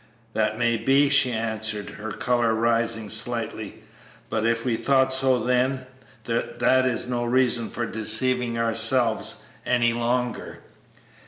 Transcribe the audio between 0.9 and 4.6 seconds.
she answered, her color rising slightly; "but